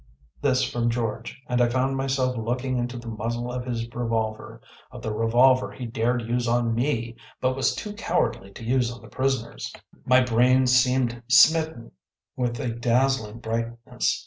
‚ÄĚ 0.01 0.41
This 0.41 0.63
from 0.63 0.89
George, 0.89 1.43
and 1.47 1.61
I 1.61 1.69
found 1.69 1.95
myself 1.95 2.35
looking 2.35 2.75
into 2.79 2.97
the 2.97 3.07
muzzle 3.07 3.51
of 3.51 3.65
his 3.67 3.87
revolver‚ÄĒof 3.93 4.99
the 4.99 5.13
revolver 5.13 5.71
he 5.71 5.85
dared 5.85 6.21
to 6.21 6.25
use 6.25 6.47
on 6.47 6.73
me, 6.73 7.15
but 7.39 7.55
was 7.55 7.75
too 7.75 7.93
cowardly 7.93 8.49
to 8.53 8.63
use 8.65 8.91
on 8.91 9.03
the 9.03 9.07
prisoners. 9.09 9.71
My 10.03 10.21
brain 10.21 10.65
seemed 10.65 11.21
smitten 11.27 11.91
with 12.35 12.59
a 12.59 12.69
dazzling 12.69 13.41
brightness. 13.41 14.19